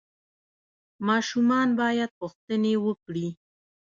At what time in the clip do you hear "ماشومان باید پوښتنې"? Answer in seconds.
1.07-2.73